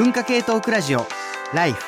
[0.00, 1.06] 文化系トークラジオ
[1.52, 1.84] ライフ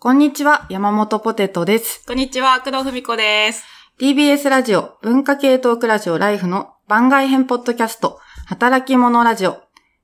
[0.00, 2.04] こんにちは、山本ポテトです。
[2.04, 3.62] こんにちは、工藤文子です。
[4.00, 9.58] TBS ラジオ、文化系トークラジオライフの番外編ポッドキャスト、働き者ラジオ。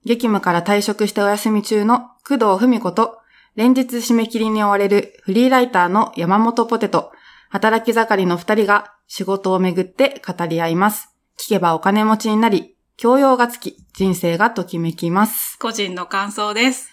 [0.05, 3.19] 激務から退職してお休み中の工藤文子と、
[3.57, 7.11] 連日締め切りに追われるフリーライターの山本ポテト、
[7.51, 11.17] 働き盛りの二人が仕事をめぐって語り合います。
[11.37, 15.59] 聞けばお金持ちになり、教養がつき、人生がときめきます。
[15.59, 16.91] 個人の感想です。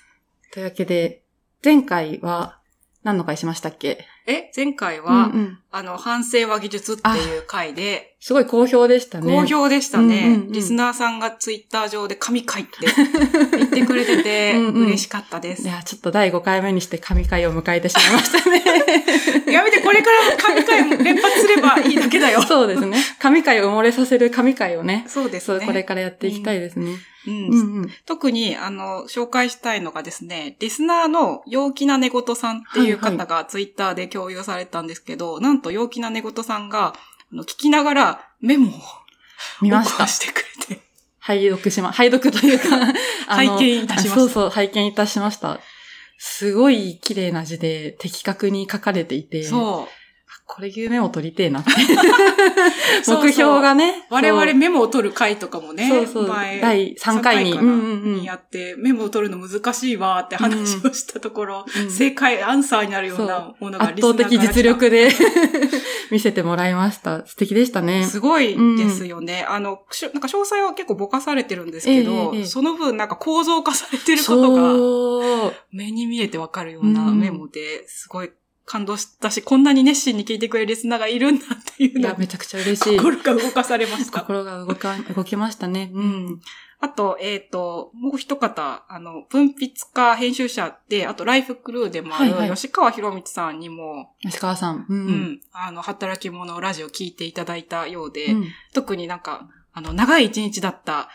[0.53, 1.23] というわけで、
[1.63, 2.59] 前回は
[3.03, 4.05] 何の回しましたっけ？
[4.25, 9.33] え、前回うは、んうんあの、反省は技術っていう回で、すごい好評でしたね。
[9.33, 12.71] 好評でしたね、うんうんうんリスナーさんがツイッター上で神回って
[13.55, 15.61] 言ってくれてて、うんうん嬉しかったです。
[15.61, 18.63] いや、ちょっと第5回目にして神回を迎えてしまいましたね。
[19.51, 22.41] やめて、これからも神回連発すればいいだけだよ。
[22.47, 22.97] そうですね。
[23.19, 25.05] 神回を埋もれさせる神回をね。
[25.07, 25.65] そう、ですね。
[25.65, 26.97] これからやっていきたいですね。
[27.27, 27.89] うんうんうん。
[28.05, 36.93] 特に、あの、紹介したいのがですね、リスナーの陽気な寝言さんっていうはい方がツイッターで共有されたんですけど、なんと陽気な寝言さんが、
[37.31, 38.71] あの聞きながらメモを
[39.61, 40.07] 見ました。
[40.07, 40.81] してくれて。
[41.19, 42.93] 拝読しま、拝読というか、
[43.27, 45.59] 拝見いたしましたあそうそう、拝見いたしました。
[46.17, 49.98] すごい綺麗な字で的確に書かれていて、そう。
[50.51, 51.69] これ夢を取りてえなって。
[53.05, 54.07] そうそう目標がね。
[54.09, 57.55] 我々そうメモを取る回とかもね、そうそう前、第3回に
[58.19, 65.11] にやって、メモを取るの難しいわって話をしたところ、うん正解、アンサーになるようなものが圧倒的実力で
[66.09, 67.27] 見せてもらいました。
[67.27, 68.03] 素敵でしたね。
[68.03, 69.45] すごいですよね。
[69.47, 75.53] あの、しょなんか詳細は結構ぼかされてるんですけど、ええええその分なんか構造化されてることがそう。
[75.71, 78.31] 目に見えてわかるようなうんメモで、すごい
[78.69, 82.97] 感動したし、こんなに熱心に聞いてくれるリスナーがいるんだっていういや、めちゃくちゃ嬉しい。
[82.97, 84.19] 心が動かされました。
[84.19, 85.89] 心が動か、動きましたね。
[85.91, 86.39] うん。
[86.79, 94.85] あと、えっ、と、もう一方、あの、文筆家、編集者で、あと、ライフクルーでもある、はいはい吉川博光さんにも、吉川さん。
[94.87, 94.93] う。
[94.93, 101.09] うんん、あの、働き者ラジオ聞いていただいたようで、うん特になんか、あの、長い一日だった、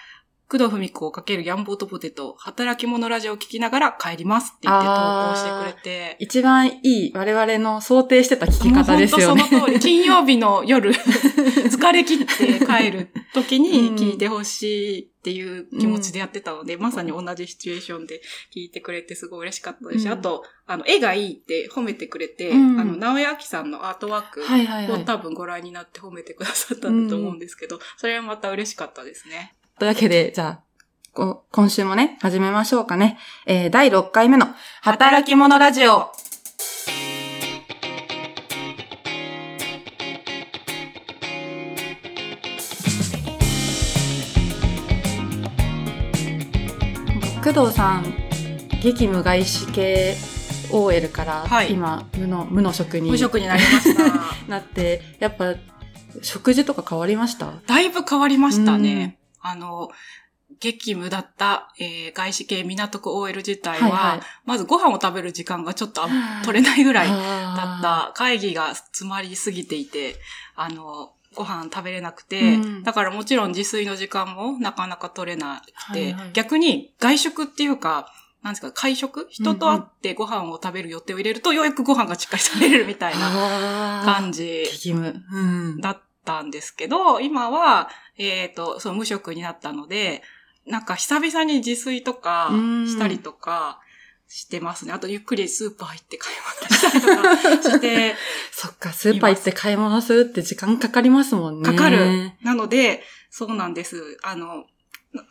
[0.48, 9.42] 工藤文子をかけるヤンボーとポテト、働き者ラジオを聞きながら帰りますって言って投稿してくれて、一番いい我々の想定してた聞き方ですよね。
[9.42, 9.80] 本当その通り。
[9.80, 18.20] 金曜日の夜、 疲れ切って帰る時に聞いてほしいっていう気持ちでやってたので、まさに同じシチュエーションで
[18.54, 24.42] 聞いてくれてすごい嬉しかったですし、うんあと、あの、絵がいいって褒めてくれて、うんあの、直江明さんのアートワーク。
[24.92, 29.54] を多分ご覧になって褒めてくださったんだと思うんですけど、それはまた嬉しかったですね。
[29.78, 30.60] というわけで、じゃあ、
[31.12, 33.18] こ今週もね、始めましょうかね。
[33.44, 34.46] えー、第6回目の、
[34.82, 36.12] 働き者ラジオ。
[47.42, 48.04] 工藤さん、
[48.80, 50.14] 激務外資系
[50.70, 54.04] OL から、はい今、無の、無の職に無職になりました。
[54.48, 55.54] なって、やっぱ、
[56.22, 57.52] 食事とか変わりました？
[57.66, 59.18] だいぶ変わりましたね。
[59.44, 59.90] あの、
[60.60, 64.20] 激務だった、えー外資系港区 OL 自体は、はいはい。
[64.44, 66.08] まずご飯を食べる時間がちょっとあ
[66.44, 68.12] 取れないぐらいだあった。
[68.14, 70.16] 会議が詰まりすぎていて、
[70.56, 72.82] あの、ご飯食べれなくて、うん。
[72.84, 76.30] だからもちろん自炊の時間もなかなか取れなくて、はいはい。
[76.32, 78.12] 逆に外食っていうか、
[78.42, 79.26] なんですか、会食？
[79.30, 84.64] 人と会ってご飯を食べる予定を入れると、ようやくご飯がしっかり食べれるみたいなな感じ。
[85.80, 87.88] だったんですけど、今は、
[88.18, 90.22] えっ、と、そう、無職になったので、
[90.66, 93.80] なんか久々に自炊とかうんしたりとか
[94.28, 94.92] してますね。
[94.92, 98.14] あと、ゆっくりスーパー行って買い物したりとかして、
[98.52, 101.64] そっか、スーパー行って買い物するって時間かかりますもんね。
[101.64, 102.32] かかる。
[102.42, 104.18] なので、そうなんです。
[104.22, 104.64] あの、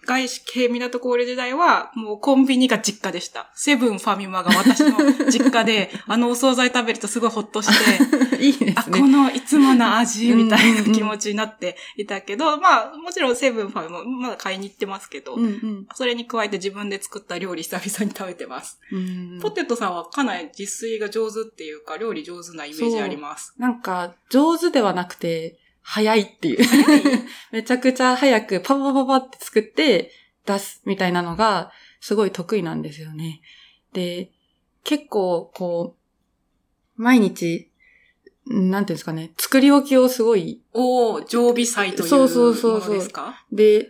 [0.05, 3.51] 外資系港コール時代は、もうコンビニが実家でした。
[3.53, 4.97] セブンファミマが私の
[5.29, 8.83] 実家で、 あのお惣菜食べるとすごいほっとして、 いいであ。
[8.83, 18.79] このいつもの味みたいうんうんうなん気持ちになっていたけど、まあ、もちろんセブンファミもまだ買いに行ってますけど、うんうんそれに加えて自分で作った料理久々に食べてます。
[18.91, 23.53] うんポテトさんはかなり自炊が上手っていうか、料理上手なイメージあります。
[23.57, 26.65] なんか、上手ではなくて、早いっていう。
[27.51, 30.11] めちゃくちゃ早くパパパパって作って
[30.45, 33.41] 出すみたいなのが、すごい得意なんですよね。
[33.93, 34.31] で、
[34.83, 35.95] 結構、こ
[36.97, 37.69] う、毎日、
[38.45, 43.89] なんていうんですかね、作り置きをすごいおー、常備菜というそうそうそうそうものですかで、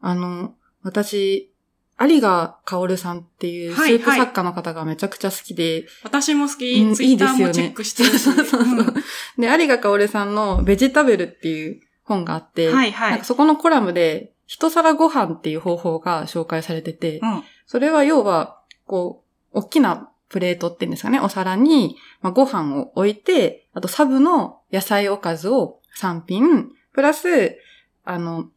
[0.00, 1.53] あの、私、
[2.00, 3.96] 有賀薫さんっていうスはい。
[3.96, 8.18] ープ作家の方がめちゃくちゃ好きで、私も好き、うんツイッターもチェックしてるし。
[8.18, 8.82] そうそうそうう。
[8.82, 8.94] ん。
[9.38, 13.10] で、有賀薫さんのベジタベルっていう本があって、はいはい。
[13.12, 13.24] なんか。
[13.24, 17.42] そこのコラムで、一皿ご飯っていう方法が紹介されてて、うん。
[17.66, 27.56] それは要は、こう、大きなプレートっていうんですかね、お皿に、まあ、ご飯を置いて、あとサブの野菜おかずを3品、プラス、
[28.04, 28.48] あの、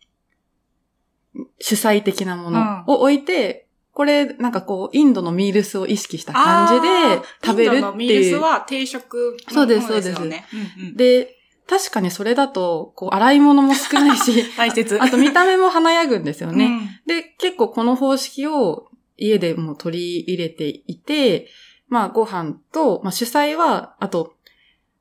[1.59, 3.67] 主菜的なものを置いて、
[3.97, 7.75] これ、なんかこう、インドのミールスを意識した感じで食べるっていう。
[7.75, 10.45] インドのミールスは定食のそうですものよね。
[10.77, 11.33] うんうんで、
[11.67, 15.01] 確かにそれだと、こう、洗い物も少ないし、 大切。
[15.01, 16.65] あと見た目も華やぐんですよね。
[16.65, 21.47] うんで、結構この方式を家でも取り入れていて、
[21.89, 24.35] まあご飯と、まあ主菜は、あと、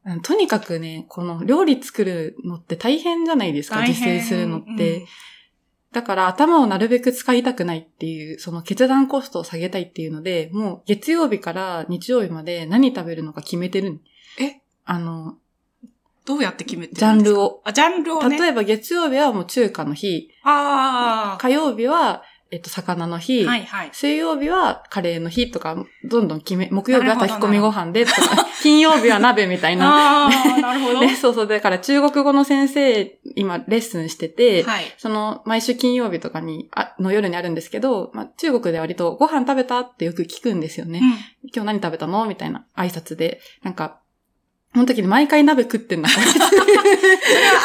[0.06, 5.04] うんとにかくね、この料理作るのって大変じゃないですか、大変自炊するのって。
[5.92, 14.00] だから頭をなるべく使いたくないっていう、その決断コストを下げたいっていうので、もう月曜日から日曜日まで何食べるのか決めてる。
[14.38, 14.60] え？
[14.84, 15.38] あの、
[16.26, 17.62] どうやって決めてるんですジかャンルを。
[17.64, 18.38] あ、ジャンルをね。
[18.38, 22.22] 例えば月曜日はもう中華の日、あ火曜日は、
[22.56, 23.50] えっと、魚の日、あ。
[23.50, 23.90] はいはい。
[23.92, 30.24] 水曜日はカレーの日とか、どんどん決め、木曜日は炊き込みご飯でとか、 金曜日は鍋みたいな。
[30.24, 31.00] ああ、なるほど。
[31.02, 31.46] ね、そうそう。
[31.46, 34.84] だから中国語の先生、今レッスンしてて、はい。
[34.96, 41.00] その、毎週金曜日とかに、あ、の夜にあるんですけど、まあ、中国で割とご飯食べたってよく聞くんですよね。
[41.02, 41.14] うん
[41.54, 42.26] 今日何食べたの？
[42.26, 43.40] みたいな挨拶で。
[43.62, 44.00] なんか、
[44.76, 46.08] その時に毎回鍋食ってんだ。
[46.11, 46.12] あ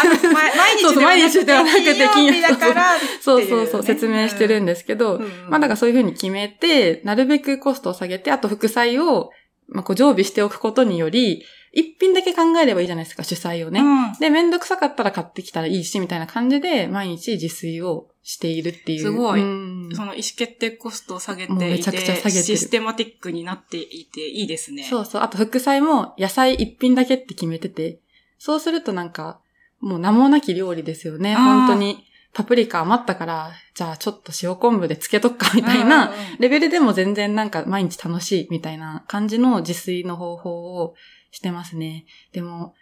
[0.07, 2.83] のま毎日そうそう毎日ではなくて金曜日だから
[3.19, 5.19] そうそうそう、説明してるんですけど、
[5.49, 9.31] まあだからそういうふうに決めて、なるべくコストを下げて、あと副菜を、
[9.71, 13.79] まあこう常備しておくことにより、一品だけ考えればいいじゃないですか、主菜をね。
[13.79, 19.01] うんで、めんどくさかったら買ってきたらいいし、みたいな感じで、毎日自炊をしているっていう。
[19.01, 24.83] すごいうんその意思決定コストを下げていて、めちゃくちゃ下げてるシステマティックになっていていいですね。
[24.83, 25.21] そうそう。
[25.21, 27.99] あと副菜も野菜一品だけって決めてて、
[28.37, 29.39] そうするとなんか、
[29.79, 31.35] もう名もなき料理ですよね。
[31.35, 32.05] 本当に。
[32.33, 40.95] パプリカ余ったから、じゃあちょっと塩昆布で漬けとくかみたいな、レベルでも全然なんか毎日楽しいみたいな感じの自炊の方法を
[41.31, 42.05] してますね。
[42.31, 42.73] でも、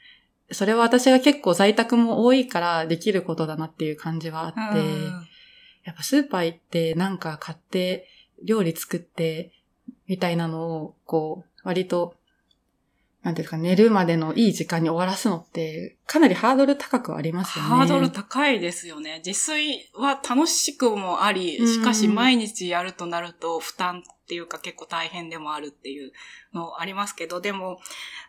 [0.51, 5.27] それは私が結構在宅も多いからできることだなっていう感じはあって、うん
[5.89, 8.07] やっぱスーパー行ってなんか買って
[8.43, 9.51] 料理作って
[10.07, 12.15] みたいなのをこう割と
[13.23, 17.69] なんていうか寝るまでのいい時間に終わらすのってかなりハードル高くありますよね。
[17.69, 19.21] ハードル高いですよね。
[19.25, 26.11] 自炊は楽しくもあり、うんしかし毎日やるとなると負担っていうか結構大変でもあるっていう
[26.53, 27.79] のありますけど、でも、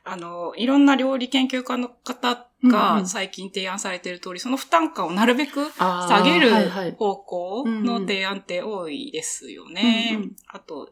[0.02, 6.50] あの、いろんな料理研究家の方がん最近提案されている通り、その負担感をなるべく下げる
[6.96, 10.18] 方向の提案って多いですよね。
[10.48, 10.90] あと、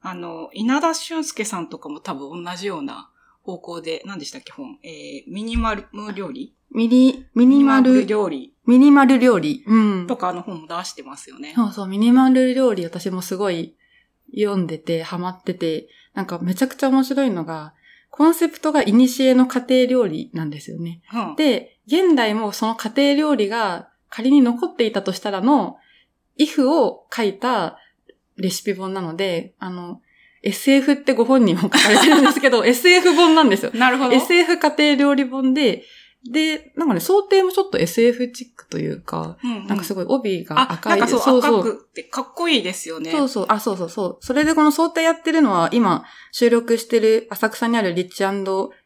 [0.00, 3.10] あの、稲田俊介さんとかも多分同じような
[3.42, 4.78] 方向で、何でしたっけ本？
[4.82, 6.54] えー、ミニマル料理？
[6.70, 9.62] ミニ、ミニマル、料理ミニマル料理。
[9.66, 10.06] うん。
[10.06, 11.52] とかの本も出してますよね。
[11.54, 13.76] そうそう、ミニマル料理私もすごい
[14.34, 17.74] 読んでて、ハマってて、なんかめちゃくちゃ面白いのが、
[18.10, 18.94] コンセプトが古
[19.34, 21.02] の家庭料理なんですよね。
[21.12, 25.76] うん、で、現代もその家庭料理が仮に残っていたとしたらの、
[26.38, 27.78] if を書いた
[28.36, 30.00] レシピ本なので、あの、
[30.42, 33.70] SF ってご本人も書かれてるんですけど、 SF 本なんですよ。
[33.74, 34.12] なるほど。
[34.12, 35.84] SF 家庭料理本で、
[36.30, 39.66] で、なんかね、想定もちょっと SF チックというか、うんうん。
[39.66, 41.00] なんかすごい帯があ、赤い。
[41.08, 43.10] そう、そう赤くってかっこいいですよね。
[43.10, 44.18] そうそう、あ、そうそうそう。
[44.20, 48.24] それでこの想定やってるのは、今、収録してる浅草にあるリッチ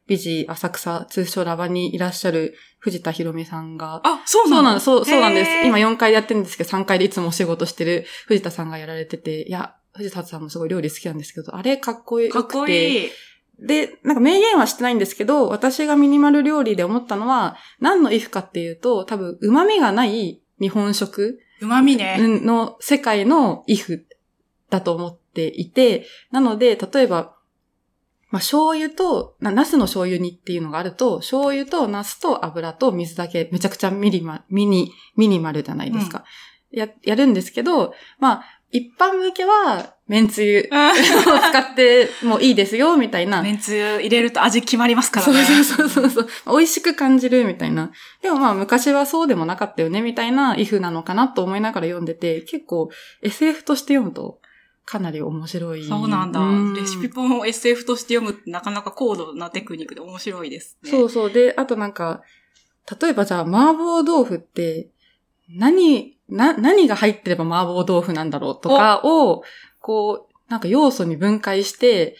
[0.07, 5.51] ビジー浅草、通称ラバにいらっしゃる藤田博美さんが、あ、そうなのそうなんです、そう、そうなんです。
[5.67, 12.39] 今4回でやってるんですけど、3回でいつもお仕事してる藤田さんがやられてて、いや、藤田さんもすごい料理好きなんですけど、あれかっこよくて。
[12.39, 13.11] かっこいい。
[13.59, 22.19] で、なんか明言はしてないんですけど、私がミニマル料理で思ったのは、何のイフかっていうと、多分、旨味がない日本食旨味ね。
[22.43, 24.07] の世界のイフ
[24.69, 27.35] だと思っていて、なので、例えば、
[28.31, 36.25] まあ、醤油と、な、ナスの醤油煮っていうのがあると、醤油とナスと油と水だけめちゃくちゃミリマ、ミニ、ミニマルじゃないですか。
[36.71, 43.43] や、やるんですけど、まあ、一般向けは、めんつゆ を使ってもいいですよ、みたいな。
[43.43, 45.45] めんつゆ入れると味決まりますからそうね。
[45.45, 46.29] そうそうそう。
[46.47, 47.91] 美味しく感じるみたいな。
[48.23, 52.91] でもまあ昔はそうでもなかったよねみたいなイフなのかなと思いながら読んでて、結構
[53.23, 54.41] SF として読むと
[54.85, 55.85] かなり面白い。
[55.85, 56.41] そうなんだ。
[56.41, 60.91] うレシピ本を SF として読むってなかなか高度なテクニックで面白いですね。
[60.91, 61.33] そうそう。
[61.33, 62.23] で、あとなんか、
[63.01, 64.91] 例えばじゃあ麻婆豆腐って
[65.49, 69.43] 何、な、何が入ってれば麻婆豆腐なんだろうとかを、
[69.81, 72.17] こう、なんか要素に分解して、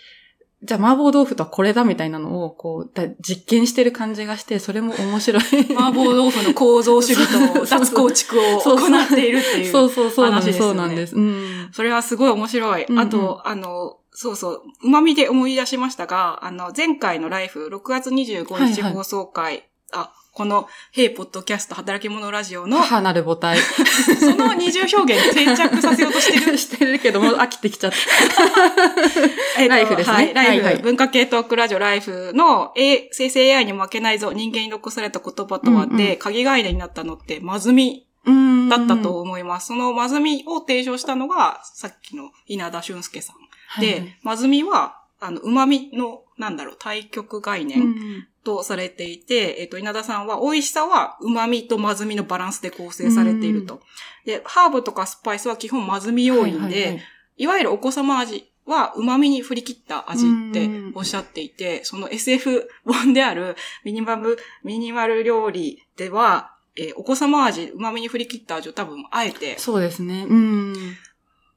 [0.63, 5.43] じゃあ麻婆豆腐とはこれだみたいなのを、こう、だ実験してる感じがして、それも面白い。
[5.77, 9.73] 麻婆豆腐の構造主義と 脱構築を行っているっていう。
[9.73, 10.53] そうそうそうなんです。
[10.53, 11.17] 話ですよねそうなんです。
[11.17, 11.69] うん。
[11.73, 12.85] それはすごい面白い。
[12.85, 23.57] うんうんあと、あの、そうそう、旨味で思い出しましたが、あの、前回のライフ、6月25日はいはい放送回、あ、この、ヘイポッドキャスト働き者ラジオの、母なる母体。
[24.21, 27.97] その二重表現定着させようとしてる してるけど、もう飽きてきちゃった。
[29.59, 39.21] えっとライフですねはい、ライフ、はいはい文化系トークラジオライフの、A、生成 AI に負けないぞ、人間に残された言葉とはで、うんうん鍵概念になったのって、まずみうんだったと。
[39.21, 39.69] 思います。
[39.69, 43.81] そのまずみを提唱したのが、さっきの稲田俊介さん。
[43.81, 53.81] で、はいはいまずみは、あの、旨味の、なんだろう、対極概う念んとされていて、えっと、稲田さんは、美味しさは旨味とまずみのバランスで構成されていると。
[54.25, 56.93] で、ハーブとかスパイスは基本まずみ要因で、は
[57.39, 70.27] いわゆるお子様味は旨味に振り切った味ってうんおっしゃっていて、その SF 本であるミニマム、ミニマル料理では、えーお子様味、旨味に振り切った味を多分あえて、そうですね。
[70.29, 70.75] うん。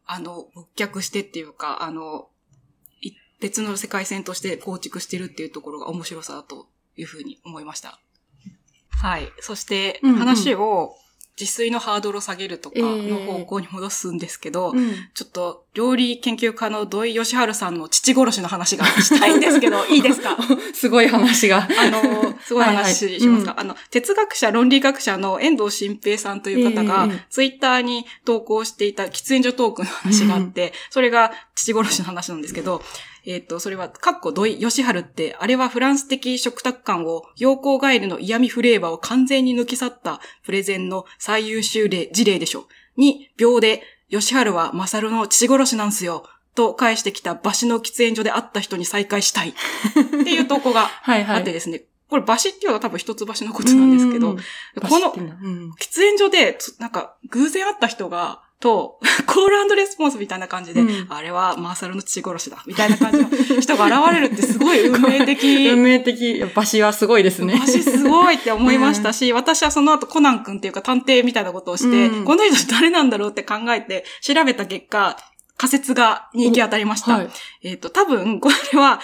[0.05, 2.38] あの、勃却してっていうか、あの、い
[3.39, 6.67] 別の世界線として構築してるっていうところが面白さだと
[6.97, 7.99] いうふうに思いました。
[8.89, 9.31] はい。
[9.39, 10.95] そして、話を
[11.39, 13.09] 自炊のハードルを下げるとかええ。
[13.09, 14.91] の方向に戻すんですけど、うん。
[15.13, 20.35] ちょっと、料理研究家の土井義治さんの父殺しの話がしたいんですけど、 いいですか？
[20.73, 21.65] すごい話が。
[21.79, 32.81] あの、すごい話しますか、はあの、哲学者、論理学者の遠藤新平さんという方が、ええツイッターに投稿していた喫煙所トークの話があって、それが父殺しの話なんですけど、
[33.29, 42.67] えっ、と、それは、かっこ土井義治って、あれはフランス的食卓感を、陽光ガエルの嫌味フレーバーを完全に抜き去ったプレゼンの最優秀例、事例でしょ。
[42.97, 46.23] に、秒で、義治はマサルの父殺しなんすよ。
[46.55, 49.49] と返してきた馬氏の喫煙所で会った人に再会したい。
[49.53, 49.53] っ
[50.23, 51.37] ていう投稿がはいはい。
[51.37, 63.29] あってですね、これ、馬氏っていうのは多分一つ橋のことなんですけど、うんこの喫煙所で、つなんか、偶然会った人が、と、 コールレスポンスみたいな感じで、うんあれはマーサルの父殺しだ、みたいな感じの
[63.61, 65.69] 人が現れるってすごい運命的。
[65.69, 66.43] 運命的。
[66.53, 67.55] バシはすごいですね。
[67.57, 75.17] マジすごいって思いましたし、私はその後コナン君っていうか探偵みたいなことをして、うんこの人誰なんだろうって考えて調べた結果、
[75.57, 77.13] 仮説がに行き当たりました。
[77.13, 77.29] はい。
[77.63, 79.01] えっ、と、多分、これは、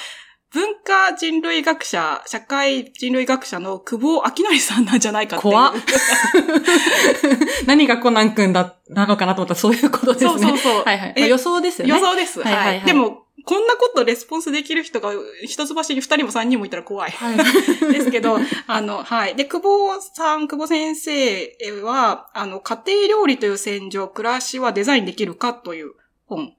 [0.55, 5.51] 文化人類学者、社会人類学者の久保明則さんなんじゃないかっていう。
[5.51, 5.73] 怖っ
[7.67, 10.31] 何がコナン君だ、なのかなと思ったらそういうことですね。
[10.31, 11.13] そうそうそうはいはい。
[11.17, 11.93] えまあ予想ですよね。
[11.93, 12.39] 予想です。
[12.39, 15.11] はいいははいはいでも、こんなことレスポンスできる人が
[15.43, 17.11] 一つ橋に二人も三人もいたら怖い。
[17.11, 17.37] はい。
[17.91, 19.35] ですけど、あの、はい。
[19.35, 25.95] で、久保さん、久保先生は、あの、家庭料理という戦場、暮らしはデザインできるかという
[26.27, 26.53] 本。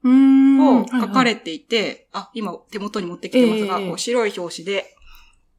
[0.59, 4.97] を書かれていて、あ、今手元に持ってきてますが、ええこう白い表紙で、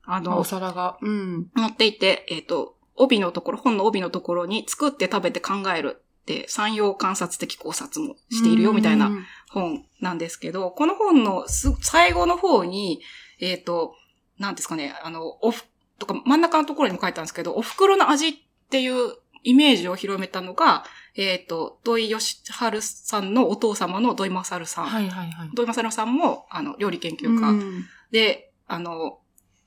[0.03, 0.97] ああのお、皿が。
[1.01, 1.51] うん。
[1.55, 9.25] 載っていて、えっ、と、帯のところ、本の帯のところに作って食べて考えるって、産業観察的考察もしているよみたいなうん。
[9.49, 13.01] 本なんですけど、この本のす最後の方に、
[13.39, 13.95] えっ、と、
[14.39, 15.65] なんですかね、あの、おふ、
[15.99, 18.33] とか真ん中のところにも書いたんですけど、お袋の味っ
[18.69, 19.15] ていう
[19.47, 20.83] イメージを広めたのが、
[21.15, 22.51] えっ、と、土井義治
[22.81, 24.85] さんのお父様の土井正さん。
[24.87, 25.49] はいはいはい。
[25.53, 27.49] 土井正さんも、あの、料理研究家。
[27.49, 29.19] うんで、あの、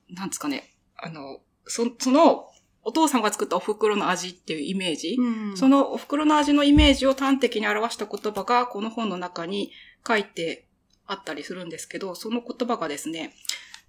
[0.08, 2.46] なんですかね、あの、そその、
[2.82, 9.72] お父さんが作ったお袋の味っていうイメージ、うんそのお袋の味のイメージを端的に表した言葉がこの本の中に
[10.06, 10.66] 書いて
[11.06, 13.34] あったりするんですけど、その言葉がですね、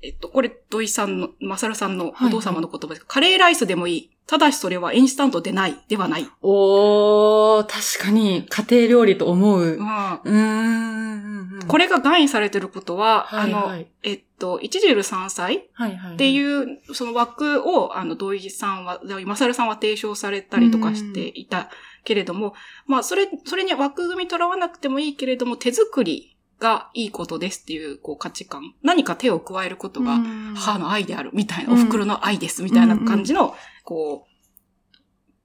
[0.03, 3.05] えっと、これ、土井さんの、まさるさんのお父様の言葉です。
[3.05, 4.12] カレーライスでもいい。
[4.31, 6.27] ただしそれはインスタントでない、ではない。
[6.41, 9.74] おー、確かに家庭料理と思う。
[9.74, 11.67] うまあ、ーん。
[11.67, 16.13] これが概念されてることは、はいはいあの、えっと、一汁三菜はいはい。
[16.13, 21.70] っていう、その枠を、あの、土井さんは、土井正さんは提唱されたりとかしていた
[22.05, 22.53] けれども、
[22.88, 28.75] まあ、それ、それに枠組みとらわなくてもいいけれども、手作りがいいことですっていう、こう、価値観。
[28.84, 34.27] 何か手を加えることが、うん母の愛である、みたいな、うんお袋の愛です、みたいな感じの、こ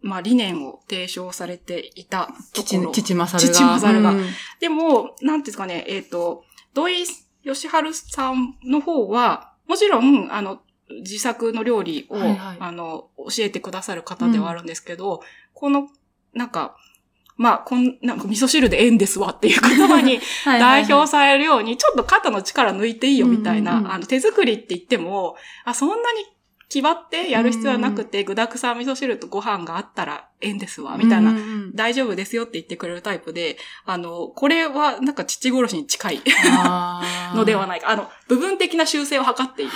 [0.02, 2.92] う、まあ、理念を提唱されていたとこ父ろ。
[2.92, 3.52] 父マサルが。
[3.52, 4.24] 父勝がうん
[4.60, 6.44] でも、なんていうんですかね、えっ、と、
[6.74, 7.06] 土井
[7.42, 10.60] 義治さんの方は、もちろん、あの、
[11.00, 15.22] 自作の料理を、はいはいあの、教えてくださる方ではあるんですけど、
[15.54, 15.88] この、
[16.34, 16.76] なんか、
[17.36, 23.92] まあ、こん、なんか味噌汁で縁ですわっていう言葉に 代表されるように、ちょっと肩の力抜いていいよみたいな、うんうんうん。
[23.92, 26.24] あの、手作りって言っても、あ、そんなに
[26.68, 31.32] 決まってやる必要はなくて、具沢山味噌汁とご飯があったらええんですわ、みたいな、
[31.74, 36.22] 大丈夫ですよって言ってくれるタイプで、あの、これはなんか父殺しに近い
[37.34, 37.90] のではないか。
[37.90, 39.70] あの、部分的な修正を図っている。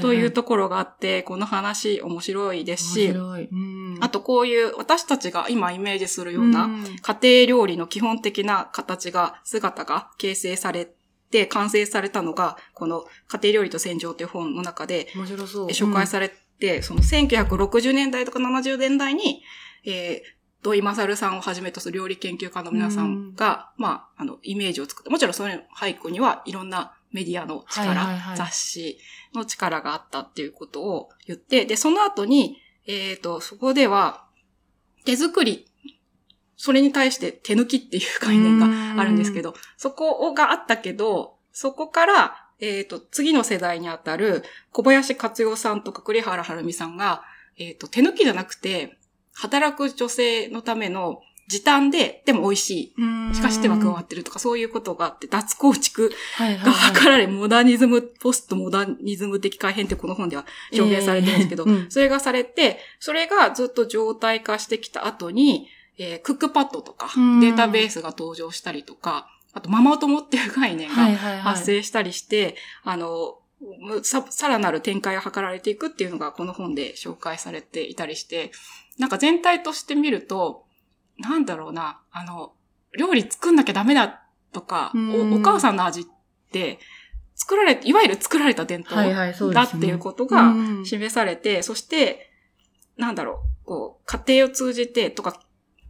[0.00, 3.12] というところがあって、この話面白いですし、
[4.00, 6.84] あとこういう私たちが今イメージするようなうん。
[7.02, 10.99] 家庭料理の基本的な形が、姿が形成されて、
[11.46, 15.66] 完成されたのが、この家庭料理と戦場という本の中で面白そう。
[15.68, 19.42] 紹介されて、その1960年代とか70年代に、
[19.84, 28.36] えー土井正さんをはじめとする料理研究家の皆さんが、まあ、あの、イメージを作って、もちろんその背後にはいろんなメディアの力、はいはいはい。
[28.36, 28.98] 雑誌
[29.34, 34.26] の力があったっていうことを言って、で、その後に、えっ、と、そこでは、
[35.06, 35.66] 手作り、
[36.62, 47.22] それに対して手抜きっていう概念があるんですけど、そこがあったけど、そこから、えっ、と、次の世代にあたる小林克代さんとか栗原はるみさんが、
[47.56, 48.98] えっ、と、手抜きじゃなくて、
[49.32, 53.34] 働く女性のための時短で、でも美味しい。
[53.34, 65.66] しかし手は加わってるとか、そういうことがあって、脱構築がはい図られ、モダニズム、ポストモダニズム的改変ってこの本では表現されてるんですけど、えーうんそれがされて、それがずっと状態化してきた後に、
[65.98, 71.40] えークックパッドとかうん、データベースが登場したりとか、あとママ友っていう概念がはいはいはい。
[71.40, 73.38] 発生したりして、あの、
[74.02, 78.52] さ、さらなる展開が図られていくっていうのがこの本で紹介されていたりして、
[78.98, 80.64] なんか全体として見ると、
[81.18, 82.52] なんだろうな、あの、
[82.98, 85.34] 料理作んなきゃダメだとか、うん。
[85.34, 86.04] おお母さんの味っ
[86.52, 86.78] て、
[87.34, 90.86] 作られ、いわゆる作られた伝統だっていうことがうん。
[90.86, 92.30] 示されて、そして、
[92.96, 95.40] なんだろう、こう、家庭を通じてとか、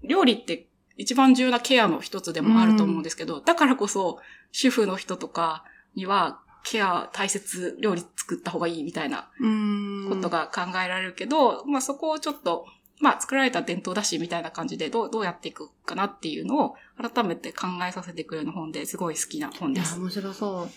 [0.02, 0.66] 料理って
[0.97, 4.19] 一番重要なケアの一つでもあると思うんですけど、だからこそ、
[4.52, 5.64] 主婦の人とか
[5.95, 12.66] には、ケア大切、料理作った方がいいみたいなうんことが考えられるけど、まあそこをちょっと、
[13.00, 19.99] まあ作られた伝統だしみたいな感じでどう、どうやっていくかなっていうのを改めて考えさせてくれる本ですごい好きな本いや、です。
[19.99, 20.69] 面白そう。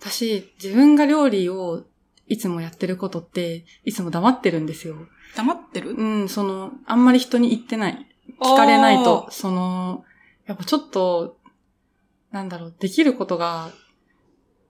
[0.00, 1.84] 私、自分が料理を
[2.26, 4.96] いつもやってることって、いつも黙ってるんですよ。
[5.36, 5.90] 黙ってる？
[5.90, 8.07] うん、その、あんまり人に言ってない。
[8.40, 10.04] 聞かれないと、その、
[10.46, 11.36] やっぱちょっと、
[12.30, 13.70] なんだろう、できることが、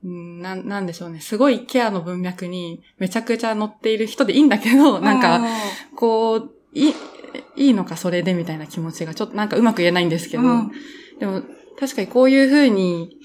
[0.05, 1.21] うんなん、なんでしょうね。
[1.21, 5.41] すごいケアの文脈にめちゃくちゃ載っている人でいいんだけど、なんか、
[5.97, 6.95] こう、いい、
[7.57, 10.73] いいのかそれでみたいな気持ちがちょっとなんかうまく言えないんですけど、うん。
[11.19, 11.43] でも
[11.79, 13.17] 確かにこういうふうに、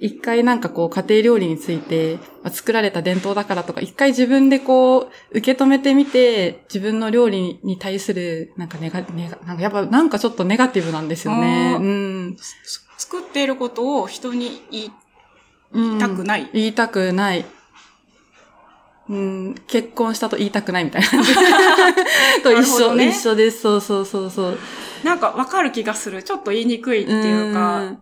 [0.00, 11.76] 一回なんかこう家庭料理について、まあ作られた伝統だからとか、一回自分でこう受け止めてみて、自分の料理に対するなんかネガ、ネガ、なんかやっぱなんかちょっとネガティブなんですよね。
[11.78, 12.36] うん。
[12.38, 14.92] す作っていることを人に言い
[15.72, 16.50] うんたくない。
[16.54, 17.44] 言いたくない。
[19.10, 21.08] うん、結婚したと言いたくないみたいな。
[22.42, 23.60] と一緒、ね一緒です。
[23.60, 24.58] そうそうそうそう。
[25.04, 26.22] なんかわかる気がする。
[26.22, 27.98] ちょっと言いにくいっていうか、ううんん。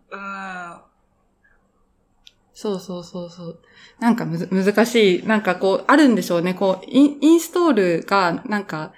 [2.61, 3.61] そうそうそうそう。
[4.01, 5.23] なんかむず難しい。
[5.25, 6.55] なんかこう、あるんでしょうね。
[6.55, 8.93] こう、インインストールが、なんか、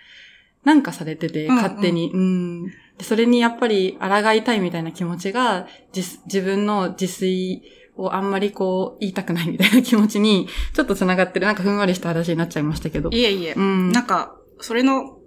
[0.65, 2.11] なんかされてて、うんうん勝手に。
[2.11, 2.65] うん。
[2.69, 7.63] でそれにやっぱり抗いたいみたいな気持ちが、自自分の自炊
[7.99, 11.45] をあんまりこう、言いたくないみたいな気持ちに、ちょっと繋がってる。
[11.45, 13.11] なんかふんわりした話になっちゃいましたけど。
[13.11, 13.53] いえいえ。
[13.53, 13.93] うん。
[13.93, 15.19] なんか、それの、ん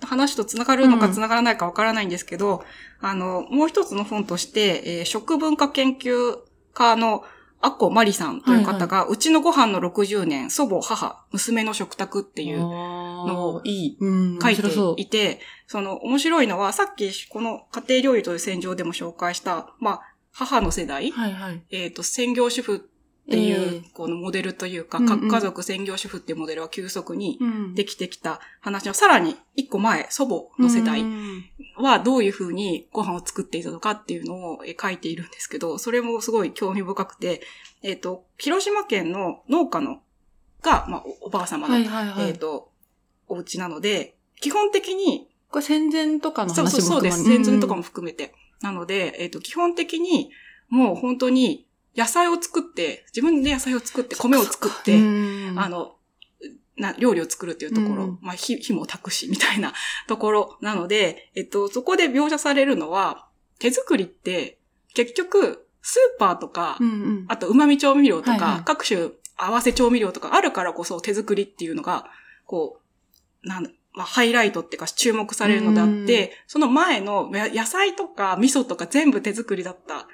[0.00, 2.64] 話と繋がるのかうん繋がらないかわからないんですけど、
[3.02, 6.38] あの、もう一つの本として、えー食文化研究
[6.78, 7.24] 家の
[7.60, 13.96] アッコマリさんという方が、うちのご飯の60年、祖母、母、娘の食卓っていうののをいい。
[13.98, 14.38] うん。
[14.40, 14.62] 書いて
[14.96, 21.62] いて、その面白いのは、さっきこの家庭料理という戦場でも紹介した、まあ、母の世代、はいはい。
[21.70, 22.88] えっ、と、専業主婦
[23.28, 31.44] っていう、えこのモデルというか、核家族専業主婦っていうモデルは急速にうんできてきた話の、さらに一個前、祖母の世代うん
[31.76, 37.42] はどういうふうにご飯を作っていたのかっていうのをえ書いているんですけど、それもすごい興味深くて、
[37.82, 40.00] えっ、と、広島県の農家の、
[40.62, 41.76] が、まあ、おおばあ様の。
[41.76, 42.72] えっ、と、
[43.28, 47.18] お家なので、基本的にこれ戦前とかのそう話もそうそうです。
[47.18, 48.34] 含まれ全然とかも含めて。
[48.62, 50.30] なので、えっ、と、基本的に、
[50.68, 51.67] もう本当に、
[51.98, 55.58] 野菜を作って、自分で野菜を作って、米を作って、うん。
[55.58, 55.96] あの、
[56.76, 58.18] な、料理を作るっていうところ、うん。
[58.22, 59.72] まあ、火、火も炊くし、みたいな
[60.06, 60.58] ところ。
[60.60, 63.26] なので、えっと、そこで描写されるのは、
[63.58, 64.58] 手作りって、
[64.94, 67.24] 結局、スーパーとか、うんうん。
[67.26, 68.62] あと、旨味調味料とか、はいはい。
[68.64, 72.06] 各種合わせ調味料とかあるからこそ手作りっていうのが、
[72.46, 72.80] こ
[73.44, 80.06] う、なんまあ、ハイライトっていうか注目されるのであって、その前のや野菜とか味噌とか全部手作りだった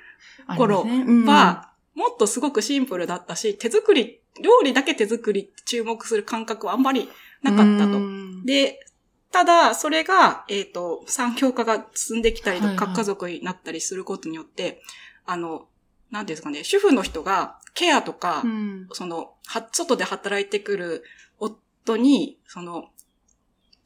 [0.56, 7.08] 頃ありますねもっとすごくシンプルだったし、手作り、料理だけ手作りって注目する感覚はあんまり
[7.42, 7.98] なかったと。
[7.98, 8.86] うんで、
[9.32, 14.80] ただ、それが、えっ、と、産業化が進んできたりとか、家族になったりすることによって、
[15.26, 15.66] あの、
[16.10, 18.88] なんですかね、主婦の人がケアとか、うん。
[18.92, 21.04] その、は、外で働いてくる
[21.40, 22.90] 夫に、その、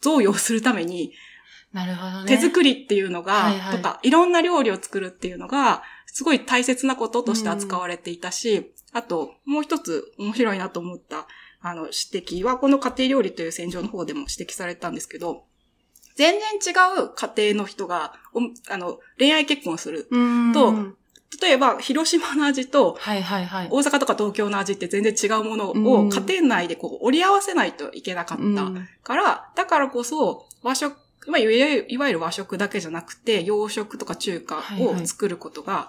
[0.03, 1.15] 贈与をするために、
[1.73, 2.27] なるほどね。
[2.27, 11.27] 手作りっていうのが、はいはいとか、いろんな料理を作るっていうのが、すごい大切なこととして扱われていたし、あと、もう一つ面白いなと思った、
[11.61, 15.45] あの、指摘は、この家庭料理という戦場の方でも指摘されたんですけど、
[16.17, 18.41] 全然違う家庭の人が、お
[18.73, 20.09] あの、恋愛結婚する。
[20.11, 20.53] うん。
[20.53, 20.75] と
[21.43, 22.97] 例えば、広島の味と。
[23.71, 30.97] 大阪とか東京の味って全然違うものうんを家庭内でこう折り合わせないといけなかったうんから、だからこそ和食、
[31.29, 31.53] まあ、いわ
[32.09, 35.89] ゆる和食だけじゃなくて、洋食とか中華を作ることが、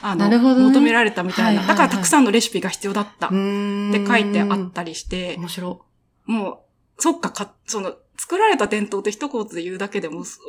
[0.00, 0.62] あの、なるほどね。
[0.68, 1.76] 求められたみたいな、はいはいはい。
[1.76, 3.90] だからたくさんのレシピが必要だったっうん。
[3.92, 5.84] て書いてあったりして、面白。
[6.26, 6.64] も
[6.98, 10.40] う、そっかか、その、作られた伝統って一言で言うだけでも、そ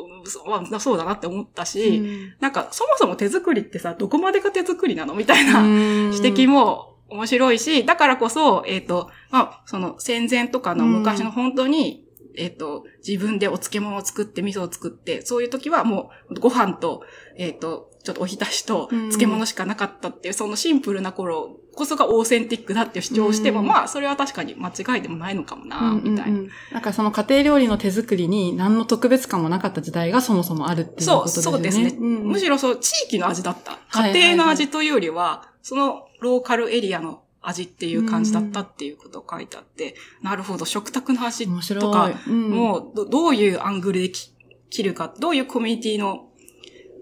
[0.79, 1.65] そうだなって思ったい。
[1.65, 2.33] し、うん。
[2.39, 6.13] なんか、そもそも手作りってさ、どこまでが手作りなのみたいな、うん。
[6.13, 12.06] 指摘も面白いし、だからこそ、えっ、と、まあ、その戦前とかの昔の本当に、
[12.37, 17.03] えっ、と、自分でお漬物を作って味噌を作って、そういう時はもうご飯と、
[17.35, 26.25] えっ、と、ちょっとおひたしとうん漬物しかなかったっていう、そのシンプルな頃こそがオーセンティックだっていう主張をしても、うんまあ、それは確かに間違いでもないのかもな、みたいな。
[26.25, 31.57] うんうんうんなんかその家庭料理の手作りに何の特別感もなかった時代がそもそもあるっていうそう、ことですよね。
[31.57, 31.89] そうですね。
[31.91, 33.71] んうんむしろそう、地域の味だった。
[33.71, 41.47] はいはいはい家庭の味というよりは、そのローカルエリアの味っていう感じだったっていうことを書いてあって、なるほど、食卓の味。
[41.79, 44.33] とか、うんもうど、どういうアングルでき
[44.69, 46.29] 切るか、どういうコミュニティの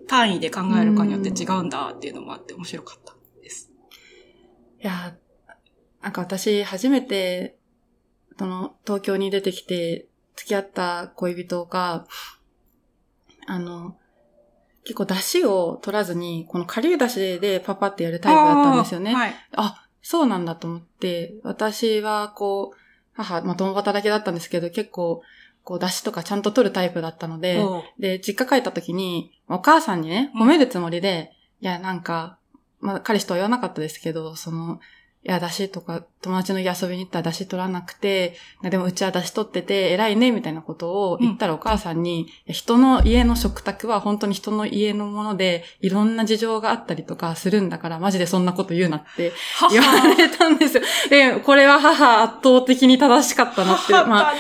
[0.08, 3.72] 単位で考えるかによって違うんだっていうのもあって面白かったです。
[4.82, 5.16] いや、
[6.04, 7.58] なんか私、初めて、
[8.38, 12.06] その、東京に出てきて、付き合った恋人が、
[13.48, 13.98] あの、
[14.84, 19.12] 結構出汁を取らずに、この顆粒出汁でパパってやるタイプだったんですよね。
[19.12, 19.34] あーはい。
[19.54, 22.78] あ、そうなんだと思って、私はこう、
[23.14, 25.24] 母、まあ、共働きだったんですけど、結構、
[25.64, 27.66] こう、出汁とかちゃんと取るタイプだったので、
[27.98, 32.38] で、実家帰った時に、お母さんにね、うん褒めるつもりで、いや、なんか、
[32.82, 34.80] まあ、彼氏とは言わなかったですけど、その、
[35.28, 49.34] いや、出汁とか、友達の家遊びに行ったら出汁取らなくて、でもうちは出汁取ってて偉いね、みたいなことを言ったらお母さんに、いや人の家の食卓は本当に人の家のもので、いろんな事情があったりとかするんだから、マジでそんなこと言うなって
[49.72, 50.84] 言われたんですよ。
[51.10, 54.34] で、これは母圧倒的に正しかったなって、まあ。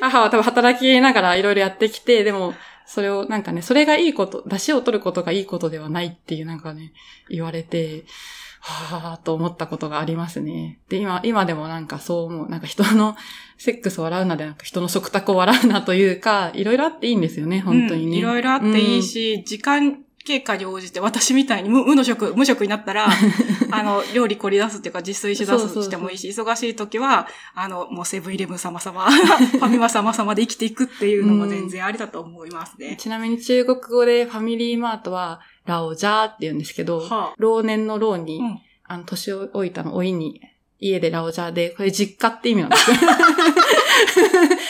[0.00, 2.54] 母は多分働きながらいろいろやってきて、でも、
[2.86, 6.94] それをなんかね、それがいいこと、出汁を取ることがいいことではないっていうなんかね、
[7.28, 8.04] 言われて、
[8.64, 10.78] はぁーと思ったことがありますね。
[10.88, 12.48] で、今、今でもなんかそう思う。
[12.48, 13.16] なんか人の
[13.58, 18.12] セックスを笑うなでなく人の食卓を笑うなというか、いろいろあっていいんですよね、本当にね。
[18.12, 23.08] うんいろいろあっていいし、時間経過に応じて私みたいに無無の職、無職になったら、
[23.72, 32.96] あの、料理凝り出すっていうか自炊し出すしてもいいし、忙しい時は、あの、もうセブンイレブン様様、 ファミマ様様で生きていくっていうのも全然ありだと思いますね。
[32.98, 40.40] ちなみに中国語でファミリーマートは、ラオジャーって言うんですけど、はあ老年の老に、うんあの、年老いたの老いに、
[40.78, 42.96] 家でラオジャーで、これ実家って意味なんですよ。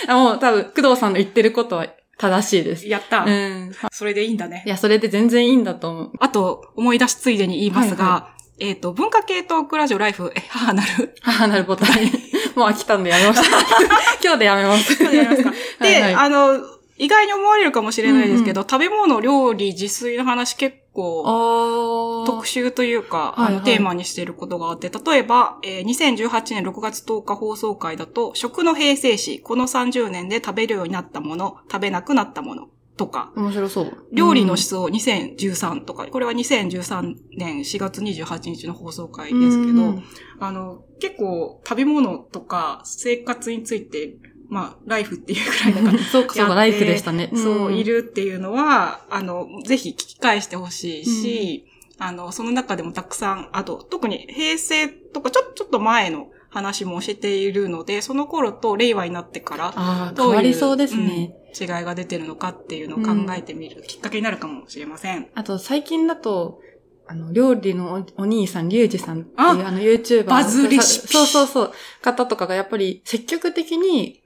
[0.08, 1.86] あ もう多分、工藤さんの言ってることは
[2.18, 2.86] 正しいです。
[2.86, 3.72] やった、うん。
[3.90, 4.68] それでいいんだねい。
[4.68, 6.12] や、それで全然いいんだと思う。
[6.20, 8.28] あと、思い出しついでに言いますが、は
[8.58, 11.88] えっ、と、文化系トークラジオライフ、え、母なる母なるボタン。
[12.54, 13.58] もう飽きたんでやめました。
[14.22, 15.02] 今日でやめます。
[15.02, 15.50] やりますか
[15.80, 16.60] で、はいはいあの、
[16.98, 22.24] 意外に思われるかもしれないですけど、食べ物、料理、自炊の話結構。
[22.26, 34.06] 特集というか、あの、テーマにしていることがあって、例えば、えー2018年6月10日放送回だと、食の平成史、この30年で食べるようになったもの、食べなくなったもの、とか、面白そう。
[34.12, 40.04] 料理の思うん想2013とか、これは2013年4月28日の放送回ですけど、うん
[40.40, 44.16] あの、結構食べ物とか生活について、
[44.52, 47.30] まあ、ライフっていうくらいだから、 そうか、そうか、ライフでしたね。
[47.34, 47.82] そう、んい。
[47.84, 51.64] るっていうのは、あの、ぜひ聞き返してほしいし、
[51.98, 61.34] あの、その中でもたくさん、あと、特に平成とか、ちょ、ちょっと前の話もしているので、その頃と令和になってから、ああ、どういう変わりそうですね。
[61.36, 65.28] うん違いが出てるのかっていうのを考えてみるきっかけになるかもしれません。
[65.34, 66.60] あと、最近だと、
[67.06, 70.24] あの、料理のおお兄さん、リュウジさんっていうああの YouTuber。
[70.24, 71.72] バズレシピそうそうそう。
[72.00, 74.21] 方とかがやっぱり積極的に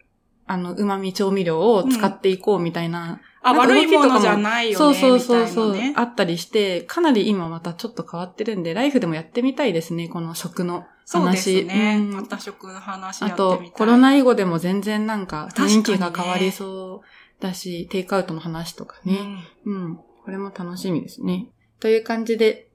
[0.46, 3.20] あの、旨味調味料を使っていこうみたいな。
[3.42, 4.94] あ、なんか悪いものじゃないよね。
[4.94, 10.87] そうそうそうあったりして、かなり今またちょっと変わってるんで、ライフでもやってみたいですね、この食の話。
[11.04, 11.96] そうですね。
[12.00, 13.66] うんまた食の話やあってみたい。
[13.70, 19.18] と、コロナ以後でも全然なんか雰囲気が変わりそうだし、テイクアウトの話とかね。
[19.64, 19.96] うんうん。
[19.96, 21.48] これも楽しみですね。
[21.78, 22.68] という感じで、